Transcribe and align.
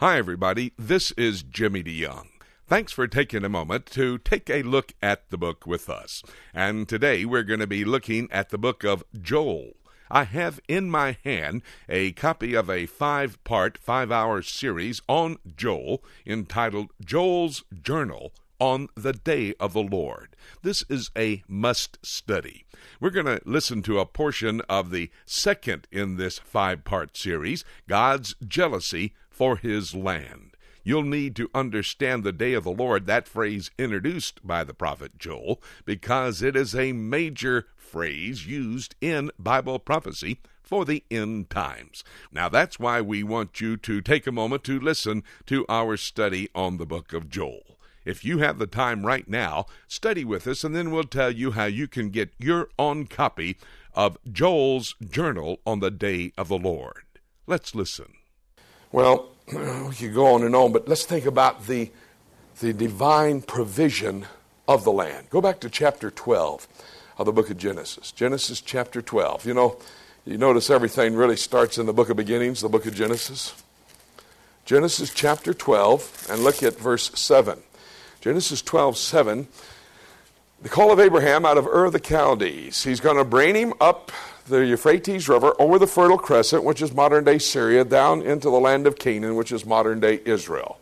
Hi, 0.00 0.16
everybody. 0.16 0.72
This 0.78 1.10
is 1.18 1.42
Jimmy 1.42 1.82
DeYoung. 1.82 2.28
Thanks 2.66 2.90
for 2.90 3.06
taking 3.06 3.44
a 3.44 3.50
moment 3.50 3.84
to 3.88 4.16
take 4.16 4.48
a 4.48 4.62
look 4.62 4.94
at 5.02 5.28
the 5.28 5.36
book 5.36 5.66
with 5.66 5.90
us. 5.90 6.22
And 6.54 6.88
today 6.88 7.26
we're 7.26 7.42
going 7.42 7.60
to 7.60 7.66
be 7.66 7.84
looking 7.84 8.26
at 8.32 8.48
the 8.48 8.56
book 8.56 8.82
of 8.82 9.04
Joel. 9.20 9.72
I 10.10 10.24
have 10.24 10.58
in 10.68 10.90
my 10.90 11.18
hand 11.22 11.60
a 11.86 12.12
copy 12.12 12.54
of 12.54 12.70
a 12.70 12.86
five 12.86 13.44
part, 13.44 13.76
five 13.76 14.10
hour 14.10 14.40
series 14.40 15.02
on 15.06 15.36
Joel 15.54 16.02
entitled 16.26 16.92
Joel's 17.04 17.62
Journal 17.82 18.32
on 18.58 18.88
the 18.94 19.12
Day 19.12 19.52
of 19.60 19.74
the 19.74 19.82
Lord. 19.82 20.34
This 20.62 20.82
is 20.88 21.10
a 21.14 21.42
must 21.46 21.98
study. 22.02 22.64
We're 23.00 23.10
going 23.10 23.26
to 23.26 23.42
listen 23.44 23.82
to 23.82 23.98
a 23.98 24.06
portion 24.06 24.62
of 24.62 24.92
the 24.92 25.10
second 25.26 25.88
in 25.92 26.16
this 26.16 26.38
five 26.38 26.84
part 26.84 27.18
series 27.18 27.66
God's 27.86 28.34
Jealousy 28.46 29.12
for 29.40 29.56
His 29.56 29.94
Land. 29.94 30.54
You'll 30.84 31.02
need 31.02 31.34
to 31.36 31.48
understand 31.54 32.24
the 32.24 32.30
day 32.30 32.52
of 32.52 32.62
the 32.62 32.70
Lord, 32.70 33.06
that 33.06 33.26
phrase 33.26 33.70
introduced 33.78 34.46
by 34.46 34.64
the 34.64 34.74
prophet 34.74 35.16
Joel, 35.16 35.62
because 35.86 36.42
it 36.42 36.54
is 36.54 36.74
a 36.74 36.92
major 36.92 37.68
phrase 37.74 38.46
used 38.46 38.96
in 39.00 39.30
Bible 39.38 39.78
prophecy 39.78 40.40
for 40.62 40.84
the 40.84 41.04
end 41.10 41.48
times. 41.48 42.04
Now, 42.30 42.50
that's 42.50 42.78
why 42.78 43.00
we 43.00 43.22
want 43.22 43.62
you 43.62 43.78
to 43.78 44.02
take 44.02 44.26
a 44.26 44.32
moment 44.32 44.62
to 44.64 44.78
listen 44.78 45.22
to 45.46 45.64
our 45.70 45.96
study 45.96 46.50
on 46.54 46.76
the 46.76 46.84
book 46.84 47.14
of 47.14 47.30
Joel. 47.30 47.78
If 48.04 48.26
you 48.26 48.40
have 48.40 48.58
the 48.58 48.66
time 48.66 49.06
right 49.06 49.26
now, 49.26 49.64
study 49.88 50.22
with 50.22 50.46
us, 50.46 50.64
and 50.64 50.76
then 50.76 50.90
we'll 50.90 51.04
tell 51.04 51.30
you 51.30 51.52
how 51.52 51.64
you 51.64 51.88
can 51.88 52.10
get 52.10 52.34
your 52.38 52.68
own 52.78 53.06
copy 53.06 53.56
of 53.94 54.18
Joel's 54.30 54.96
journal 55.00 55.60
on 55.66 55.80
the 55.80 55.90
day 55.90 56.32
of 56.36 56.48
the 56.48 56.58
Lord. 56.58 57.04
Let's 57.46 57.74
listen. 57.74 58.19
Well, 58.92 59.28
we 59.52 59.94
could 59.94 60.14
go 60.14 60.34
on 60.34 60.42
and 60.42 60.54
on, 60.56 60.72
but 60.72 60.88
let's 60.88 61.04
think 61.04 61.24
about 61.24 61.66
the, 61.66 61.90
the 62.60 62.72
divine 62.72 63.42
provision 63.42 64.26
of 64.66 64.82
the 64.84 64.90
land. 64.90 65.30
Go 65.30 65.40
back 65.40 65.60
to 65.60 65.70
chapter 65.70 66.10
12 66.10 66.66
of 67.16 67.26
the 67.26 67.32
book 67.32 67.50
of 67.50 67.58
Genesis. 67.58 68.10
Genesis 68.10 68.60
chapter 68.60 69.00
12. 69.00 69.46
You 69.46 69.54
know, 69.54 69.76
you 70.26 70.38
notice 70.38 70.70
everything 70.70 71.14
really 71.14 71.36
starts 71.36 71.78
in 71.78 71.86
the 71.86 71.92
book 71.92 72.10
of 72.10 72.16
beginnings, 72.16 72.62
the 72.62 72.68
book 72.68 72.86
of 72.86 72.94
Genesis. 72.94 73.54
Genesis 74.64 75.12
chapter 75.14 75.54
12, 75.54 76.26
and 76.30 76.42
look 76.42 76.62
at 76.62 76.76
verse 76.76 77.12
7. 77.14 77.60
Genesis 78.20 78.60
12, 78.60 78.96
7. 78.96 79.48
The 80.62 80.68
call 80.68 80.92
of 80.92 81.00
Abraham 81.00 81.46
out 81.46 81.56
of 81.56 81.66
Ur 81.66 81.86
of 81.86 81.94
the 81.94 81.98
Chaldees. 81.98 82.84
He's 82.84 83.00
going 83.00 83.16
to 83.16 83.24
bring 83.24 83.54
him 83.54 83.72
up 83.80 84.12
the 84.46 84.58
Euphrates 84.58 85.26
River 85.26 85.54
over 85.58 85.78
the 85.78 85.86
Fertile 85.86 86.18
Crescent, 86.18 86.64
which 86.64 86.82
is 86.82 86.92
modern 86.92 87.24
day 87.24 87.38
Syria, 87.38 87.82
down 87.82 88.20
into 88.20 88.50
the 88.50 88.60
land 88.60 88.86
of 88.86 88.98
Canaan, 88.98 89.36
which 89.36 89.52
is 89.52 89.64
modern 89.64 90.00
day 90.00 90.20
Israel. 90.26 90.78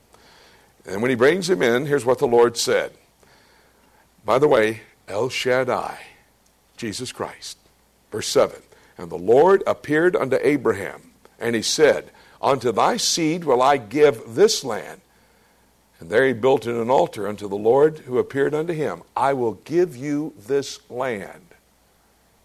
And 0.84 1.00
when 1.00 1.10
he 1.10 1.14
brings 1.14 1.48
him 1.48 1.62
in, 1.62 1.86
here's 1.86 2.04
what 2.04 2.18
the 2.18 2.26
Lord 2.26 2.56
said. 2.56 2.90
By 4.24 4.40
the 4.40 4.48
way, 4.48 4.80
El 5.06 5.28
Shaddai, 5.28 5.98
Jesus 6.76 7.12
Christ. 7.12 7.56
Verse 8.10 8.26
7 8.26 8.60
And 8.96 9.10
the 9.10 9.16
Lord 9.16 9.62
appeared 9.64 10.16
unto 10.16 10.38
Abraham, 10.42 11.12
and 11.38 11.54
he 11.54 11.62
said, 11.62 12.10
Unto 12.42 12.72
thy 12.72 12.96
seed 12.96 13.44
will 13.44 13.62
I 13.62 13.76
give 13.76 14.34
this 14.34 14.64
land. 14.64 15.02
And 16.00 16.10
there 16.10 16.26
he 16.26 16.32
built 16.32 16.66
an 16.66 16.90
altar 16.90 17.26
unto 17.26 17.48
the 17.48 17.56
Lord 17.56 17.98
who 17.98 18.18
appeared 18.18 18.54
unto 18.54 18.72
him. 18.72 19.02
I 19.16 19.32
will 19.32 19.54
give 19.54 19.96
you 19.96 20.32
this 20.38 20.78
land. 20.88 21.46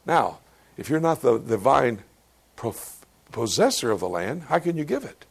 Now, 0.05 0.39
if 0.75 0.89
you're 0.89 0.99
not 0.99 1.21
the 1.21 1.37
divine 1.37 1.99
possessor 3.31 3.91
of 3.91 3.99
the 3.99 4.09
land, 4.09 4.43
how 4.43 4.59
can 4.59 4.75
you 4.75 4.83
give 4.83 5.03
it? 5.03 5.25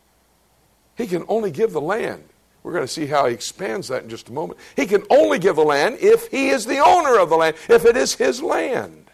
He 0.96 1.06
can 1.06 1.24
only 1.26 1.50
give 1.50 1.72
the 1.72 1.80
land. 1.80 2.24
We're 2.62 2.72
going 2.72 2.84
to 2.84 2.92
see 2.92 3.06
how 3.06 3.26
he 3.26 3.34
expands 3.34 3.88
that 3.88 4.04
in 4.04 4.08
just 4.08 4.28
a 4.28 4.32
moment. 4.32 4.60
He 4.76 4.86
can 4.86 5.02
only 5.10 5.40
give 5.40 5.56
the 5.56 5.64
land 5.64 5.98
if 6.00 6.28
he 6.28 6.50
is 6.50 6.64
the 6.64 6.78
owner 6.78 7.18
of 7.18 7.28
the 7.28 7.36
land, 7.36 7.56
if 7.68 7.84
it 7.84 7.96
is 7.96 8.14
his 8.14 8.40
land. 8.40 9.10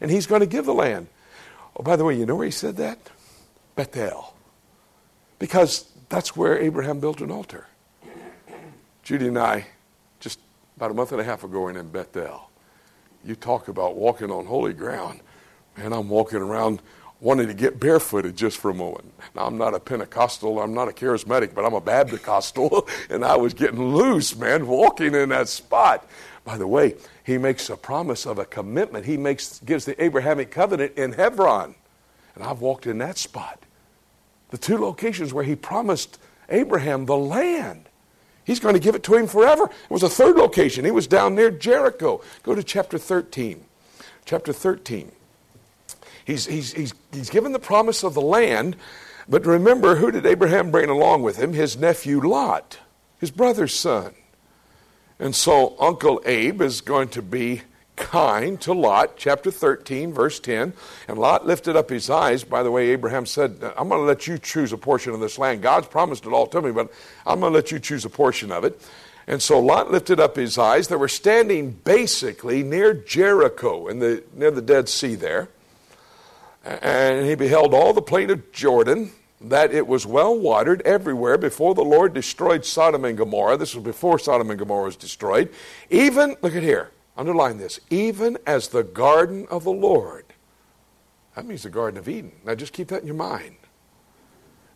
And 0.00 0.12
he's 0.12 0.26
going 0.26 0.42
to 0.42 0.46
give 0.46 0.64
the 0.64 0.74
land. 0.74 1.08
Oh, 1.76 1.82
by 1.82 1.96
the 1.96 2.04
way, 2.04 2.16
you 2.16 2.24
know 2.24 2.36
where 2.36 2.44
he 2.44 2.52
said 2.52 2.76
that? 2.76 2.98
Bethel. 3.74 4.34
Because 5.40 5.90
that's 6.08 6.36
where 6.36 6.56
Abraham 6.56 7.00
built 7.00 7.20
an 7.20 7.32
altar. 7.32 7.66
Judy 9.04 9.28
and 9.28 9.38
I, 9.38 9.66
just 10.18 10.40
about 10.76 10.90
a 10.90 10.94
month 10.94 11.12
and 11.12 11.20
a 11.20 11.24
half 11.24 11.44
ago, 11.44 11.68
in 11.68 11.88
Bethel. 11.90 12.48
You 13.22 13.36
talk 13.36 13.68
about 13.68 13.96
walking 13.96 14.30
on 14.30 14.46
holy 14.46 14.72
ground. 14.72 15.20
Man, 15.76 15.92
I'm 15.92 16.08
walking 16.08 16.38
around 16.38 16.80
wanting 17.20 17.46
to 17.46 17.54
get 17.54 17.78
barefooted 17.78 18.34
just 18.34 18.56
for 18.56 18.70
a 18.70 18.74
moment. 18.74 19.12
Now, 19.34 19.42
I'm 19.46 19.58
not 19.58 19.74
a 19.74 19.80
Pentecostal, 19.80 20.58
I'm 20.58 20.72
not 20.72 20.88
a 20.88 20.92
charismatic, 20.92 21.54
but 21.54 21.66
I'm 21.66 21.74
a 21.74 21.82
Baptist, 21.82 22.56
and 23.10 23.24
I 23.24 23.36
was 23.36 23.52
getting 23.52 23.82
loose, 23.94 24.34
man, 24.36 24.66
walking 24.66 25.14
in 25.14 25.28
that 25.28 25.48
spot. 25.48 26.08
By 26.44 26.56
the 26.56 26.66
way, 26.66 26.96
he 27.24 27.36
makes 27.36 27.68
a 27.68 27.76
promise 27.76 28.24
of 28.24 28.38
a 28.38 28.46
commitment. 28.46 29.04
He 29.04 29.18
makes, 29.18 29.58
gives 29.60 29.84
the 29.84 30.02
Abrahamic 30.02 30.50
covenant 30.50 30.96
in 30.96 31.12
Hebron. 31.12 31.74
And 32.34 32.42
I've 32.42 32.60
walked 32.60 32.86
in 32.86 32.98
that 32.98 33.18
spot. 33.18 33.62
The 34.48 34.58
two 34.58 34.78
locations 34.78 35.34
where 35.34 35.44
he 35.44 35.56
promised 35.56 36.18
Abraham 36.48 37.04
the 37.04 37.16
land. 37.16 37.88
He's 38.44 38.60
going 38.60 38.74
to 38.74 38.80
give 38.80 38.94
it 38.94 39.02
to 39.04 39.14
him 39.14 39.26
forever. 39.26 39.64
It 39.64 39.90
was 39.90 40.02
a 40.02 40.08
third 40.08 40.36
location. 40.36 40.84
He 40.84 40.90
was 40.90 41.06
down 41.06 41.34
near 41.34 41.50
Jericho. 41.50 42.20
Go 42.42 42.54
to 42.54 42.62
chapter 42.62 42.98
13. 42.98 43.64
Chapter 44.24 44.52
13. 44.52 45.12
He's, 46.24 46.46
he's, 46.46 46.72
he's, 46.72 46.94
he's 47.12 47.30
given 47.30 47.52
the 47.52 47.58
promise 47.58 48.02
of 48.02 48.14
the 48.14 48.20
land, 48.20 48.76
but 49.28 49.44
remember, 49.46 49.96
who 49.96 50.10
did 50.10 50.26
Abraham 50.26 50.70
bring 50.70 50.88
along 50.88 51.22
with 51.22 51.36
him? 51.36 51.52
His 51.52 51.76
nephew 51.76 52.20
Lot, 52.20 52.78
his 53.18 53.30
brother's 53.30 53.74
son. 53.74 54.14
And 55.18 55.34
so 55.34 55.76
Uncle 55.78 56.20
Abe 56.26 56.60
is 56.62 56.80
going 56.80 57.08
to 57.10 57.22
be 57.22 57.62
kind 57.96 58.60
to 58.62 58.72
Lot, 58.72 59.16
chapter 59.16 59.50
13, 59.50 60.12
verse 60.12 60.40
10. 60.40 60.72
And 61.08 61.18
Lot 61.18 61.46
lifted 61.46 61.76
up 61.76 61.90
his 61.90 62.10
eyes. 62.10 62.44
By 62.44 62.62
the 62.62 62.70
way, 62.70 62.90
Abraham 62.90 63.26
said, 63.26 63.56
I'm 63.76 63.88
going 63.88 64.00
to 64.00 64.06
let 64.06 64.26
you 64.26 64.38
choose 64.38 64.72
a 64.72 64.78
portion 64.78 65.12
of 65.12 65.20
this 65.20 65.38
land. 65.38 65.62
God's 65.62 65.88
promised 65.88 66.26
it 66.26 66.32
all 66.32 66.46
to 66.48 66.62
me, 66.62 66.72
but 66.72 66.92
I'm 67.26 67.40
going 67.40 67.52
to 67.52 67.56
let 67.56 67.70
you 67.70 67.78
choose 67.78 68.04
a 68.04 68.10
portion 68.10 68.52
of 68.52 68.64
it. 68.64 68.80
And 69.26 69.40
so 69.40 69.58
Lot 69.58 69.90
lifted 69.90 70.20
up 70.20 70.36
his 70.36 70.58
eyes. 70.58 70.88
They 70.88 70.96
were 70.96 71.08
standing 71.08 71.70
basically 71.70 72.62
near 72.62 72.92
Jericho, 72.92 73.86
in 73.86 73.98
the, 73.98 74.22
near 74.34 74.50
the 74.50 74.62
Dead 74.62 74.88
Sea 74.88 75.14
there. 75.14 75.48
And 76.64 77.26
he 77.26 77.34
beheld 77.34 77.74
all 77.74 77.92
the 77.92 78.02
plain 78.02 78.30
of 78.30 78.52
Jordan, 78.52 79.12
that 79.40 79.72
it 79.72 79.86
was 79.86 80.06
well 80.06 80.38
watered 80.38 80.80
everywhere 80.82 81.36
before 81.36 81.74
the 81.74 81.84
Lord 81.84 82.14
destroyed 82.14 82.64
Sodom 82.64 83.04
and 83.04 83.16
Gomorrah. 83.16 83.56
This 83.56 83.74
was 83.74 83.84
before 83.84 84.18
Sodom 84.18 84.50
and 84.50 84.58
Gomorrah 84.58 84.84
was 84.84 84.96
destroyed. 84.96 85.50
Even, 85.90 86.36
look 86.40 86.54
at 86.54 86.62
here, 86.62 86.90
underline 87.16 87.58
this, 87.58 87.80
even 87.90 88.38
as 88.46 88.68
the 88.68 88.82
garden 88.82 89.46
of 89.50 89.64
the 89.64 89.72
Lord. 89.72 90.24
That 91.34 91.46
means 91.46 91.64
the 91.64 91.70
Garden 91.70 91.98
of 91.98 92.08
Eden. 92.08 92.32
Now 92.44 92.54
just 92.54 92.72
keep 92.72 92.88
that 92.88 93.00
in 93.00 93.06
your 93.06 93.16
mind. 93.16 93.56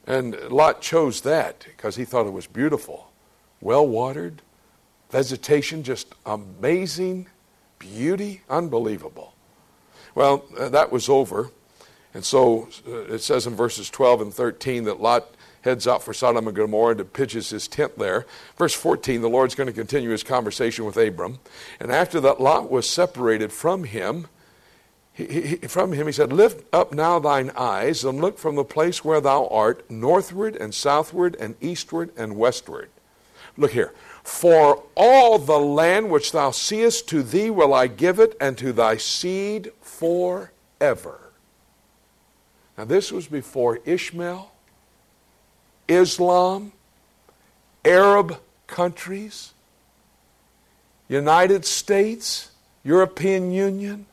And 0.07 0.35
Lot 0.51 0.81
chose 0.81 1.21
that 1.21 1.65
because 1.67 1.97
he 1.97 2.05
thought 2.05 2.27
it 2.27 2.33
was 2.33 2.47
beautiful, 2.47 3.13
well 3.61 3.87
watered, 3.87 4.43
vegetation 5.11 5.83
just 5.83 6.15
amazing, 6.27 7.29
beauty, 7.79 8.43
unbelievable. 8.49 9.35
Well, 10.15 10.45
uh, 10.59 10.69
that 10.71 10.91
was 10.91 11.09
over. 11.09 11.51
And 12.15 12.25
so 12.25 12.69
uh, 12.87 13.03
it 13.13 13.21
says 13.21 13.47
in 13.47 13.55
verses 13.55 13.91
12 13.91 14.23
and 14.23 14.35
13 14.35 14.85
that 14.85 15.01
Lot 15.01 15.35
heads 15.63 15.87
out 15.87 16.03
for 16.03 16.13
Sodom 16.13 16.47
and 16.47 16.57
Gomorrah 16.57 16.97
and 16.97 17.13
pitches 17.13 17.51
his 17.51 17.69
tent 17.69 17.99
there. 17.99 18.27
Verse 18.57 18.75
14, 18.75 19.21
the 19.21 19.29
Lord's 19.29 19.55
going 19.55 19.67
to 19.67 19.73
continue 19.73 20.11
his 20.11 20.23
conversation 20.23 20.85
with 20.85 20.97
Abram. 20.97 21.39
And 21.81 21.91
after 21.91 22.21
that 22.21 22.41
Lot 22.41 22.71
was 22.71 22.89
separated 22.89 23.53
from 23.53 23.85
him, 23.85 24.29
he, 25.13 25.27
he, 25.27 25.57
from 25.57 25.93
him 25.93 26.07
he 26.07 26.13
said, 26.13 26.33
Lift 26.33 26.73
up 26.73 26.93
now 26.93 27.19
thine 27.19 27.51
eyes 27.57 28.05
and 28.05 28.21
look 28.21 28.39
from 28.39 28.55
the 28.55 28.65
place 28.65 29.05
where 29.05 29.21
thou 29.21 29.49
art, 29.49 29.91
northward 29.91 30.55
and 30.55 30.73
southward 30.73 31.37
and 31.41 31.57
eastward 31.61 32.11
and 32.17 32.37
westward. 32.37 32.91
Look 33.57 33.73
here. 33.73 33.93
For 34.23 34.85
all 34.95 35.39
the 35.39 35.59
land 35.59 36.11
which 36.11 36.31
thou 36.31 36.53
seest, 36.53 37.09
to 37.09 37.23
thee 37.23 37.51
will 37.51 37.75
I 37.75 37.89
give 37.89 38.21
it, 38.21 38.37
and 38.41 38.57
to 38.59 38.73
thy 38.73 38.97
seed 38.97 39.73
forever. 39.81 41.33
Now, 42.77 42.85
this 42.85 43.11
was 43.11 43.27
before 43.27 43.81
Ishmael, 43.85 44.53
Islam, 45.89 46.73
Arab 47.85 48.39
countries, 48.67 49.53
United 51.09 51.65
States, 51.65 52.51
European 52.85 53.51
Union, 53.51 54.07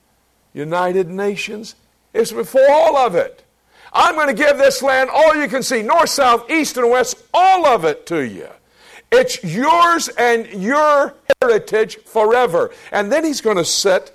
United 0.53 1.09
Nations. 1.09 1.75
It's 2.13 2.31
before 2.31 2.69
all 2.71 2.97
of 2.97 3.15
it. 3.15 3.43
I'm 3.91 4.15
going 4.15 4.27
to 4.27 4.33
give 4.33 4.57
this 4.57 4.81
land 4.81 5.09
all 5.13 5.35
you 5.35 5.47
can 5.47 5.63
see 5.63 5.81
north, 5.81 6.09
south, 6.09 6.49
east, 6.49 6.77
and 6.77 6.89
west, 6.89 7.23
all 7.33 7.65
of 7.65 7.85
it 7.85 8.05
to 8.07 8.25
you. 8.25 8.47
It's 9.11 9.43
yours 9.43 10.09
and 10.09 10.47
your 10.47 11.13
heritage 11.41 11.97
forever. 11.97 12.71
And 12.91 13.11
then 13.11 13.23
he's 13.23 13.41
going 13.41 13.57
to 13.57 13.65
set 13.65 14.11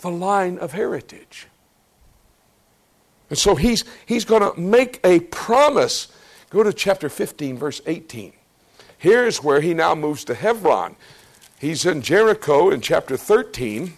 the 0.00 0.10
line 0.10 0.58
of 0.58 0.72
heritage. 0.72 1.46
And 3.30 3.38
so 3.38 3.54
he's, 3.54 3.84
he's 4.06 4.24
going 4.24 4.42
to 4.42 4.58
make 4.60 5.00
a 5.04 5.20
promise 5.20 6.08
Go 6.54 6.62
to 6.62 6.72
chapter 6.72 7.08
15, 7.08 7.58
verse 7.58 7.80
18. 7.84 8.32
Here's 8.96 9.42
where 9.42 9.60
he 9.60 9.74
now 9.74 9.96
moves 9.96 10.22
to 10.26 10.36
Hebron. 10.36 10.94
He's 11.58 11.84
in 11.84 12.00
Jericho 12.00 12.70
in 12.70 12.80
chapter 12.80 13.16
13. 13.16 13.92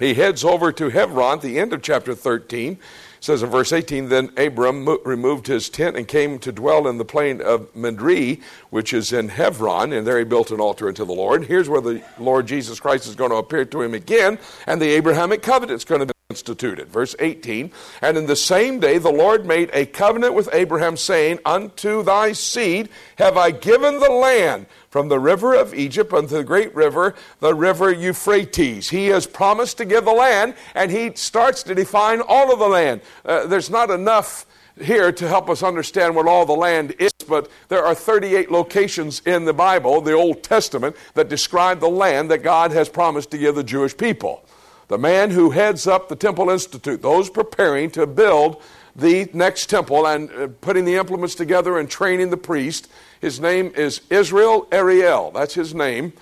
He 0.00 0.14
heads 0.14 0.44
over 0.44 0.72
to 0.72 0.88
Hebron 0.88 1.36
at 1.36 1.42
the 1.42 1.60
end 1.60 1.72
of 1.72 1.80
chapter 1.80 2.16
13 2.16 2.78
says 3.22 3.42
in 3.42 3.48
verse 3.48 3.72
18 3.72 4.08
Then 4.08 4.32
Abram 4.36 4.84
mo- 4.84 4.98
removed 5.04 5.46
his 5.46 5.70
tent 5.70 5.96
and 5.96 6.06
came 6.06 6.38
to 6.40 6.52
dwell 6.52 6.88
in 6.88 6.98
the 6.98 7.04
plain 7.04 7.40
of 7.40 7.74
Mamre, 7.74 8.36
which 8.70 8.92
is 8.92 9.12
in 9.12 9.28
Hebron, 9.28 9.92
and 9.92 10.06
there 10.06 10.18
he 10.18 10.24
built 10.24 10.50
an 10.50 10.60
altar 10.60 10.88
unto 10.88 11.04
the 11.04 11.12
Lord. 11.12 11.44
Here's 11.44 11.68
where 11.68 11.80
the 11.80 12.02
Lord 12.18 12.46
Jesus 12.46 12.80
Christ 12.80 13.06
is 13.06 13.14
going 13.14 13.30
to 13.30 13.36
appear 13.36 13.64
to 13.64 13.82
him 13.82 13.94
again, 13.94 14.38
and 14.66 14.82
the 14.82 14.90
Abrahamic 14.90 15.40
covenant 15.40 15.76
is 15.76 15.84
going 15.84 16.06
to 16.06 16.11
instituted. 16.32 16.88
Verse 16.88 17.14
18 17.18 17.70
And 18.00 18.16
in 18.16 18.24
the 18.26 18.36
same 18.36 18.80
day 18.80 18.96
the 18.96 19.12
Lord 19.12 19.44
made 19.44 19.68
a 19.74 19.84
covenant 19.84 20.32
with 20.32 20.48
Abraham, 20.52 20.96
saying, 20.96 21.40
Unto 21.44 22.02
thy 22.02 22.32
seed 22.32 22.88
have 23.16 23.36
I 23.36 23.50
given 23.50 24.00
the 24.00 24.10
land 24.10 24.64
from 24.88 25.08
the 25.08 25.18
river 25.18 25.54
of 25.54 25.74
Egypt 25.74 26.12
unto 26.14 26.36
the 26.36 26.44
great 26.44 26.74
river, 26.74 27.14
the 27.40 27.54
river 27.54 27.92
Euphrates. 27.92 28.88
He 28.88 29.08
has 29.08 29.26
promised 29.26 29.76
to 29.78 29.84
give 29.84 30.06
the 30.06 30.12
land, 30.12 30.54
and 30.74 30.90
he 30.90 31.12
starts 31.14 31.62
to 31.64 31.74
define 31.74 32.22
all 32.22 32.50
of 32.50 32.58
the 32.58 32.68
land. 32.68 33.02
Uh, 33.24 33.46
there's 33.46 33.70
not 33.70 33.90
enough 33.90 34.46
here 34.80 35.12
to 35.12 35.28
help 35.28 35.50
us 35.50 35.62
understand 35.62 36.14
what 36.16 36.26
all 36.26 36.46
the 36.46 36.52
land 36.52 36.94
is, 36.98 37.12
but 37.28 37.50
there 37.68 37.84
are 37.84 37.94
38 37.94 38.50
locations 38.50 39.20
in 39.26 39.44
the 39.44 39.52
Bible, 39.52 40.00
the 40.00 40.12
Old 40.12 40.42
Testament, 40.42 40.96
that 41.14 41.28
describe 41.28 41.80
the 41.80 41.90
land 41.90 42.30
that 42.30 42.42
God 42.42 42.72
has 42.72 42.88
promised 42.88 43.30
to 43.32 43.38
give 43.38 43.54
the 43.54 43.64
Jewish 43.64 43.96
people. 43.96 44.44
The 44.92 44.98
man 44.98 45.30
who 45.30 45.52
heads 45.52 45.86
up 45.86 46.10
the 46.10 46.16
Temple 46.16 46.50
Institute, 46.50 47.00
those 47.00 47.30
preparing 47.30 47.90
to 47.92 48.06
build 48.06 48.62
the 48.94 49.26
next 49.32 49.70
temple 49.70 50.06
and 50.06 50.30
uh, 50.30 50.48
putting 50.60 50.84
the 50.84 50.96
implements 50.96 51.34
together 51.34 51.78
and 51.78 51.88
training 51.88 52.28
the 52.28 52.36
priest, 52.36 52.90
his 53.18 53.40
name 53.40 53.72
is 53.74 54.02
Israel 54.10 54.68
Ariel. 54.70 55.30
That's 55.30 55.54
his 55.54 55.74
name. 55.74 56.12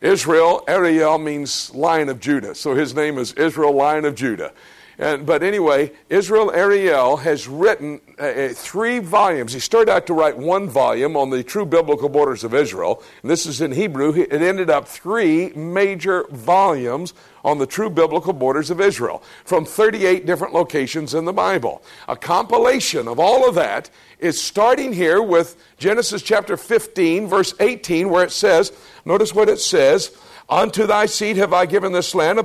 Israel 0.00 0.64
Ariel 0.66 1.18
means 1.18 1.72
Lion 1.72 2.08
of 2.08 2.18
Judah. 2.18 2.56
So 2.56 2.74
his 2.74 2.96
name 2.96 3.16
is 3.16 3.32
Israel 3.34 3.72
Lion 3.72 4.04
of 4.04 4.16
Judah. 4.16 4.52
And, 4.98 5.26
but 5.26 5.42
anyway, 5.42 5.92
Israel 6.08 6.50
Ariel 6.50 7.18
has 7.18 7.46
written 7.46 8.00
uh, 8.18 8.48
three 8.48 8.98
volumes. 8.98 9.52
He 9.52 9.60
started 9.60 9.92
out 9.92 10.06
to 10.06 10.14
write 10.14 10.38
one 10.38 10.70
volume 10.70 11.18
on 11.18 11.28
the 11.28 11.42
true 11.42 11.66
biblical 11.66 12.08
borders 12.08 12.44
of 12.44 12.54
Israel. 12.54 13.02
And 13.20 13.30
this 13.30 13.44
is 13.44 13.60
in 13.60 13.72
Hebrew. 13.72 14.14
It 14.14 14.32
ended 14.32 14.70
up 14.70 14.88
three 14.88 15.50
major 15.50 16.24
volumes 16.30 17.12
on 17.44 17.58
the 17.58 17.66
true 17.66 17.90
biblical 17.90 18.32
borders 18.32 18.70
of 18.70 18.80
Israel 18.80 19.22
from 19.44 19.66
38 19.66 20.24
different 20.24 20.54
locations 20.54 21.12
in 21.12 21.26
the 21.26 21.32
Bible. 21.32 21.82
A 22.08 22.16
compilation 22.16 23.06
of 23.06 23.20
all 23.20 23.46
of 23.46 23.54
that 23.56 23.90
is 24.18 24.40
starting 24.40 24.94
here 24.94 25.20
with 25.22 25.62
Genesis 25.76 26.22
chapter 26.22 26.56
15, 26.56 27.26
verse 27.26 27.52
18, 27.60 28.08
where 28.08 28.24
it 28.24 28.32
says, 28.32 28.72
notice 29.04 29.34
what 29.34 29.50
it 29.50 29.60
says, 29.60 30.10
Unto 30.48 30.86
thy 30.86 31.06
seed 31.06 31.36
have 31.38 31.52
I 31.52 31.66
given 31.66 31.92
this 31.92 32.14
land 32.14 32.38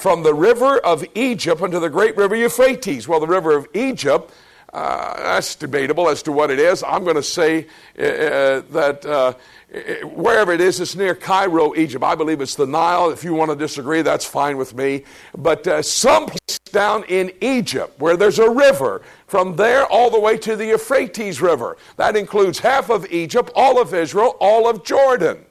from 0.00 0.22
the 0.22 0.34
river 0.34 0.78
of 0.78 1.04
Egypt 1.14 1.60
unto 1.60 1.80
the 1.80 1.90
great 1.90 2.16
river 2.16 2.36
Euphrates. 2.36 3.08
Well, 3.08 3.20
the 3.20 3.26
river 3.26 3.56
of 3.56 3.68
Egypt, 3.74 4.32
uh, 4.72 5.16
that's 5.16 5.54
debatable 5.54 6.08
as 6.08 6.22
to 6.24 6.32
what 6.32 6.50
it 6.50 6.58
is. 6.58 6.82
I'm 6.82 7.04
going 7.04 7.16
to 7.16 7.22
say 7.22 7.66
uh, 7.98 8.02
uh 8.02 8.62
that 8.70 9.06
uh, 9.06 9.34
wherever 10.04 10.52
it 10.52 10.60
is, 10.60 10.80
it's 10.80 10.94
near 10.94 11.14
Cairo, 11.14 11.74
Egypt. 11.74 12.02
I 12.02 12.14
believe 12.14 12.40
it's 12.40 12.54
the 12.54 12.66
Nile. 12.66 13.10
If 13.10 13.22
you 13.24 13.34
want 13.34 13.50
to 13.50 13.56
disagree, 13.56 14.02
that's 14.02 14.24
fine 14.24 14.56
with 14.56 14.74
me. 14.74 15.04
But 15.36 15.66
uh, 15.66 15.82
someplace 15.82 16.58
down 16.72 17.04
in 17.04 17.32
Egypt 17.40 17.98
where 17.98 18.16
there's 18.16 18.38
a 18.38 18.48
river, 18.48 19.02
from 19.26 19.56
there 19.56 19.84
all 19.86 20.10
the 20.10 20.20
way 20.20 20.38
to 20.38 20.56
the 20.56 20.66
Euphrates 20.66 21.40
River. 21.40 21.76
That 21.96 22.16
includes 22.16 22.58
half 22.58 22.90
of 22.90 23.10
Egypt, 23.12 23.50
all 23.54 23.80
of 23.80 23.92
Israel, 23.92 24.36
all 24.40 24.68
of 24.68 24.84
Jordan. 24.84 25.44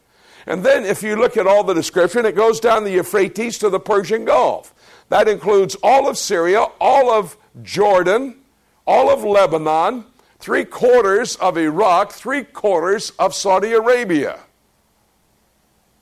And 0.48 0.64
then 0.64 0.86
if 0.86 1.02
you 1.02 1.14
look 1.14 1.36
at 1.36 1.46
all 1.46 1.62
the 1.62 1.74
description, 1.74 2.24
it 2.24 2.34
goes 2.34 2.58
down 2.58 2.82
the 2.82 2.90
Euphrates 2.92 3.58
to 3.58 3.68
the 3.68 3.78
Persian 3.78 4.24
Gulf. 4.24 4.74
That 5.10 5.28
includes 5.28 5.76
all 5.82 6.08
of 6.08 6.16
Syria, 6.16 6.64
all 6.80 7.10
of 7.10 7.36
Jordan, 7.62 8.40
all 8.86 9.10
of 9.10 9.22
Lebanon, 9.22 10.06
three 10.38 10.64
quarters 10.64 11.36
of 11.36 11.58
Iraq, 11.58 12.12
three 12.12 12.44
quarters 12.44 13.10
of 13.18 13.34
Saudi 13.34 13.72
Arabia. 13.72 14.40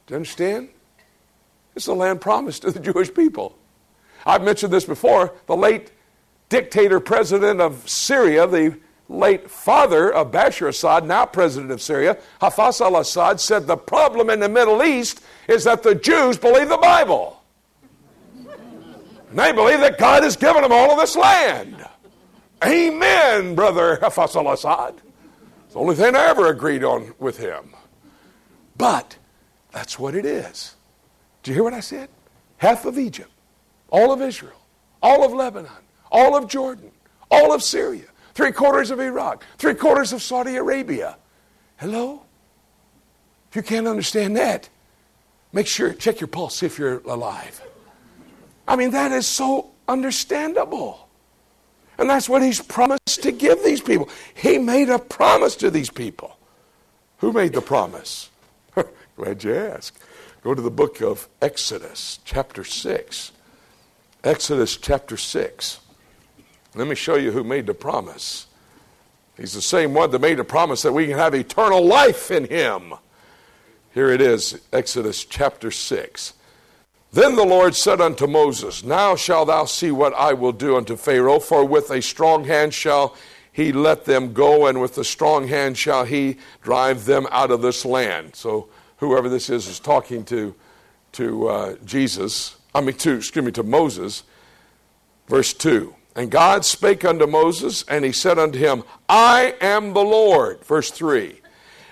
Do 0.07 0.15
you 0.15 0.17
understand? 0.17 0.69
It's 1.75 1.87
the 1.87 1.95
land 1.95 2.21
promised 2.21 2.63
to 2.63 2.71
the 2.71 2.81
Jewish 2.93 3.13
people. 3.13 3.59
I've 4.25 4.43
mentioned 4.43 4.73
this 4.73 4.85
before. 4.85 5.35
The 5.47 5.57
late 5.57 5.91
dictator 6.49 7.01
president 7.01 7.61
of 7.61 7.89
Syria, 7.89 8.47
the 8.47 8.79
late 9.08 9.50
father 9.50 10.12
of 10.12 10.31
Bashar 10.31 10.69
Assad, 10.69 11.05
now 11.05 11.26
president 11.26 11.70
of 11.70 11.81
Syria, 11.81 12.19
Hafez 12.41 12.81
al 12.81 12.97
Assad, 12.97 13.41
said 13.41 13.67
the 13.67 13.76
problem 13.76 14.31
in 14.31 14.41
the 14.41 14.49
Middle 14.49 14.82
East 14.82 15.23
is 15.49 15.64
that 15.64 15.82
the 15.82 15.94
Jews 15.94 16.37
believe 16.37 16.69
the 16.69 16.76
Bible. 16.76 17.43
And 19.31 19.38
they 19.38 19.53
believe 19.53 19.81
that 19.81 19.99
God 19.99 20.23
has 20.23 20.37
given 20.37 20.62
them 20.62 20.73
all 20.73 20.91
of 20.91 20.99
this 20.99 21.17
land. 21.17 21.85
Amen, 22.64 23.55
brother 23.55 23.99
Hafez 23.99 24.35
al 24.37 24.53
Assad. 24.53 24.94
It's 25.64 25.75
the 25.75 25.81
only 25.81 25.94
thing 25.94 26.17
I 26.17 26.26
ever 26.26 26.47
agreed 26.47 26.85
on 26.85 27.14
with 27.19 27.38
him. 27.38 27.75
But 28.76 29.17
that's 29.73 29.99
what 29.99 30.14
it 30.14 30.25
is. 30.25 30.75
Do 31.43 31.50
you 31.50 31.55
hear 31.55 31.64
what 31.64 31.75
I 31.75 31.81
said? 31.81 32.09
Half 32.59 32.87
of 32.87 32.99
Egypt, 32.99 33.31
all 33.91 34.12
of 34.12 34.23
Israel, 34.23 34.61
all 35.02 35.25
of 35.25 35.32
Lebanon, 35.32 35.70
all 36.11 36.37
of 36.37 36.49
Jordan, 36.49 36.91
all 37.31 37.52
of 37.52 37.62
Syria, 37.62 38.06
three 38.37 38.53
quarters 38.53 38.91
of 38.91 39.00
Iraq, 39.00 39.43
three 39.56 39.75
quarters 39.75 40.12
of 40.12 40.23
Saudi 40.23 40.56
Arabia. 40.56 41.17
Hello? 41.79 42.23
If 43.50 43.56
you 43.56 43.62
can't 43.62 43.88
understand 43.88 44.37
that, 44.37 44.69
make 45.55 45.67
sure, 45.67 45.94
check 45.94 46.21
your 46.21 46.29
pulse, 46.29 46.62
if 46.62 46.79
you're 46.79 46.99
alive. 47.06 47.62
I 48.69 48.77
mean, 48.77 48.91
that 48.91 49.11
is 49.11 49.27
so 49.27 49.71
understandable. 49.88 51.09
And 51.97 52.11
that's 52.11 52.29
what 52.29 52.43
he's 52.43 52.61
promised 52.61 53.23
to 53.23 53.33
give 53.33 53.65
these 53.65 53.81
people. 53.81 54.11
He 54.35 54.59
made 54.59 54.91
a 54.91 54.99
promise 54.99 55.56
to 55.56 55.71
these 55.71 55.88
people. 55.88 56.37
Who 57.19 57.33
made 57.33 57.55
the 57.55 57.62
promise? 57.62 58.29
Glad 59.17 59.44
you 59.44 59.55
asked. 59.55 59.99
Go 60.43 60.55
to 60.55 60.61
the 60.61 60.71
book 60.71 61.00
of 61.00 61.27
Exodus, 61.41 62.19
chapter 62.27 62.65
6. 62.65 63.33
Exodus, 64.23 64.77
chapter 64.77 65.17
6. 65.17 65.81
Let 66.76 66.88
me 66.88 66.94
show 66.94 67.17
you 67.17 67.32
who 67.32 67.43
made 67.43 67.67
the 67.67 67.75
promise. 67.75 68.46
He's 69.38 69.55
the 69.55 69.62
same 69.62 69.94
one 69.94 70.11
that 70.11 70.20
made 70.20 70.38
the 70.38 70.44
promise 70.44 70.82
that 70.82 70.93
we 70.93 71.06
can 71.06 71.17
have 71.17 71.34
eternal 71.34 71.84
life 71.84 72.31
in 72.31 72.44
him. 72.44 72.93
Here 73.95 74.11
it 74.11 74.21
is, 74.21 74.61
Exodus 74.75 75.25
chapter 75.25 75.71
6. 75.71 76.35
Then 77.12 77.35
the 77.35 77.47
Lord 77.47 77.75
said 77.75 78.02
unto 78.02 78.26
Moses, 78.26 78.85
Now 78.85 79.16
shalt 79.16 79.49
thou 79.49 79.64
see 79.64 79.90
what 79.90 80.12
I 80.12 80.35
will 80.35 80.52
do 80.52 80.76
unto 80.76 80.97
Pharaoh, 80.97 81.40
for 81.40 81.64
with 81.64 81.90
a 81.90 82.02
strong 82.02 82.45
hand 82.45 82.75
shall 82.75 83.16
he 83.50 83.73
let 83.73 84.04
them 84.04 84.35
go, 84.35 84.66
and 84.66 84.78
with 84.83 84.99
a 84.99 85.04
strong 85.04 85.49
hand 85.49 85.78
shall 85.78 86.04
he 86.04 86.37
drive 86.61 87.06
them 87.06 87.26
out 87.30 87.50
of 87.50 87.62
this 87.62 87.87
land. 87.87 88.37
So 88.37 88.68
whoever 88.99 89.30
this 89.30 89.49
is 89.49 89.66
is 89.66 89.80
talking 89.80 90.26
to, 90.26 90.54
to 91.12 91.49
uh, 91.49 91.76
Jesus, 91.87 92.56
I 92.75 92.83
mean, 92.83 92.97
to, 92.97 93.14
excuse 93.16 93.45
me, 93.47 93.52
to 93.52 93.62
Moses. 93.62 94.25
Verse 95.26 95.54
2. 95.54 95.95
And 96.16 96.30
God 96.30 96.64
spake 96.64 97.04
unto 97.04 97.26
Moses, 97.26 97.85
and 97.87 98.02
he 98.02 98.11
said 98.11 98.38
unto 98.38 98.58
him, 98.58 98.85
I 99.06 99.54
am 99.61 99.92
the 99.92 100.02
Lord. 100.02 100.64
Verse 100.64 100.90
3. 100.90 101.42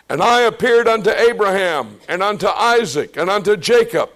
And 0.08 0.22
I 0.22 0.40
appeared 0.40 0.88
unto 0.88 1.10
Abraham, 1.10 2.00
and 2.08 2.22
unto 2.22 2.46
Isaac, 2.46 3.18
and 3.18 3.28
unto 3.28 3.54
Jacob 3.54 4.08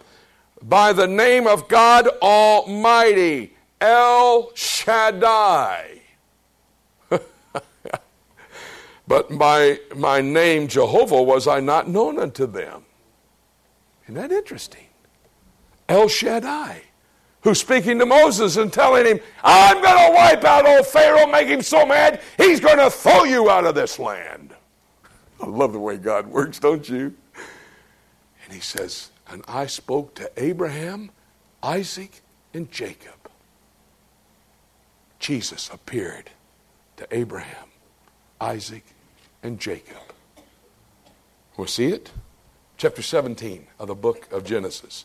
by 0.63 0.95
the 0.95 1.07
name 1.07 1.47
of 1.47 1.69
God 1.69 2.09
Almighty, 2.23 3.53
El 3.83 4.51
Shaddai. 4.55 6.01
but 9.07 9.39
by 9.39 9.79
my 9.95 10.23
name 10.23 10.69
Jehovah 10.69 11.23
was 11.23 11.47
I 11.47 11.61
not 11.61 11.87
known 11.87 12.19
unto 12.19 12.47
them. 12.47 12.85
Isn't 14.05 14.15
that 14.15 14.33
interesting? 14.33 14.87
El 15.87 16.09
Shaddai 16.09 16.88
who's 17.43 17.61
speaking 17.61 17.99
to 17.99 18.07
Moses 18.07 18.57
and 18.57 18.73
telling 18.73 19.07
him, 19.07 19.21
I'm 19.43 19.83
going 19.83 20.07
to 20.07 20.15
wipe 20.15 20.45
out 20.45 20.67
old 20.67 20.87
Pharaoh, 20.87 21.27
make 21.27 21.49
him 21.49 21.63
so 21.63 21.87
mad, 21.87 22.21
he's 22.37 22.61
going 22.61 22.79
to 22.79 22.91
throw 22.91 23.25
you 23.25 23.51
out 23.51 23.65
of 23.65 23.75
this 23.75 23.99
land. 23.99 24.55
I 25.41 25.47
love 25.47 25.73
the 25.73 25.79
way 25.79 25.97
God 25.97 26.27
works, 26.27 26.59
don't 26.59 26.89
you? 26.89 27.15
And 28.45 28.53
he 28.53 28.61
says, 28.61 29.11
And 29.29 29.45
I 29.47 29.67
spoke 29.67 30.15
to 30.17 30.31
Abraham, 30.37 31.11
Isaac, 31.63 32.23
and 32.55 32.71
Jacob. 32.71 33.13
Jesus 35.19 35.69
appeared 35.73 36.31
to 36.97 37.07
Abraham, 37.11 37.69
Isaac, 38.41 38.85
and 39.43 39.61
Jacob. 39.61 39.97
We'll 41.57 41.67
see 41.67 41.87
it? 41.87 42.11
Chapter 42.77 43.03
17 43.03 43.67
of 43.79 43.89
the 43.89 43.95
book 43.95 44.31
of 44.33 44.45
Genesis. 44.45 45.05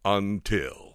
until. 0.06 0.87